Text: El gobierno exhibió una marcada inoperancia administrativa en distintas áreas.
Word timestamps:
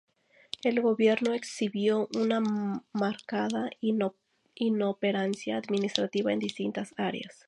El 0.63 0.81
gobierno 0.81 1.35
exhibió 1.35 2.09
una 2.17 2.39
marcada 2.91 3.69
inoperancia 4.55 5.57
administrativa 5.57 6.33
en 6.33 6.39
distintas 6.39 6.95
áreas. 6.97 7.39